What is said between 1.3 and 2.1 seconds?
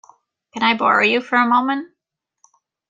a moment?